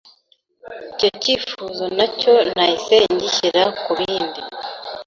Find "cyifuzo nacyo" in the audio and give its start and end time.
1.21-2.33